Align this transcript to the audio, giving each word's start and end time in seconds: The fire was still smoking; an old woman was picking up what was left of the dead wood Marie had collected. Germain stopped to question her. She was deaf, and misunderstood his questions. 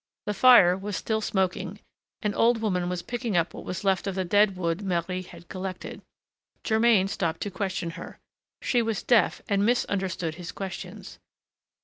The 0.25 0.33
fire 0.33 0.75
was 0.75 0.97
still 0.97 1.21
smoking; 1.21 1.79
an 2.23 2.33
old 2.33 2.59
woman 2.59 2.89
was 2.89 3.03
picking 3.03 3.37
up 3.37 3.53
what 3.53 3.65
was 3.65 3.83
left 3.83 4.07
of 4.07 4.15
the 4.15 4.25
dead 4.25 4.55
wood 4.57 4.81
Marie 4.81 5.21
had 5.21 5.47
collected. 5.47 6.01
Germain 6.63 7.07
stopped 7.07 7.41
to 7.41 7.51
question 7.51 7.91
her. 7.91 8.17
She 8.63 8.81
was 8.81 9.03
deaf, 9.03 9.43
and 9.47 9.63
misunderstood 9.63 10.33
his 10.41 10.51
questions. 10.51 11.19